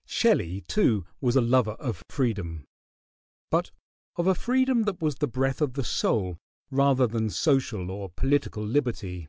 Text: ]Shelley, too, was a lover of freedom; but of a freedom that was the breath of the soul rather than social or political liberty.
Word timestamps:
]Shelley, 0.18 0.60
too, 0.62 1.06
was 1.20 1.36
a 1.36 1.40
lover 1.40 1.74
of 1.78 2.02
freedom; 2.08 2.66
but 3.48 3.70
of 4.16 4.26
a 4.26 4.34
freedom 4.34 4.82
that 4.86 5.00
was 5.00 5.14
the 5.14 5.28
breath 5.28 5.60
of 5.60 5.74
the 5.74 5.84
soul 5.84 6.36
rather 6.68 7.06
than 7.06 7.30
social 7.30 7.92
or 7.92 8.10
political 8.10 8.66
liberty. 8.66 9.28